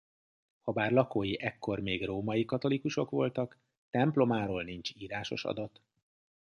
Habár 0.61 0.91
lakói 0.91 1.41
ekkor 1.41 1.79
még 1.79 2.05
római-katolikusok 2.05 3.09
voltak 3.09 3.57
templomáról 3.89 4.63
nincs 4.63 4.95
írásos 4.95 5.45
adat. 5.45 5.81